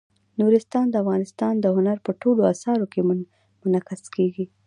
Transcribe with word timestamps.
نورستان 0.39 0.85
د 0.89 0.95
افغانستان 1.03 1.53
د 1.59 1.65
هنر 1.75 1.97
په 2.05 2.11
ټولو 2.21 2.41
اثارو 2.53 2.85
کې 2.93 2.99
منعکس 3.63 4.03
کېږي. 4.15 4.45